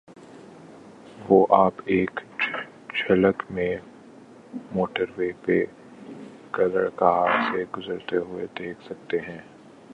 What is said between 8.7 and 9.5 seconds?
سکتے ہیں۔